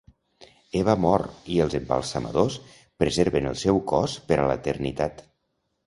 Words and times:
Eva 0.79 0.95
mor, 1.03 1.25
i 1.57 1.59
els 1.67 1.77
embalsamadors 1.81 2.57
preserven 3.05 3.53
el 3.53 3.63
seu 3.69 3.83
cos 3.95 4.21
per 4.33 4.43
a 4.43 4.51
l'eternitat. 4.53 5.29